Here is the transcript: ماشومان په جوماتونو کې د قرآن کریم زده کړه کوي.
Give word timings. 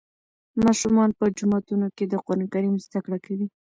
ماشومان 0.63 1.09
په 1.19 1.25
جوماتونو 1.37 1.87
کې 1.95 2.05
د 2.07 2.13
قرآن 2.25 2.43
کریم 2.53 2.75
زده 2.85 2.99
کړه 3.05 3.17
کوي. 3.25 3.47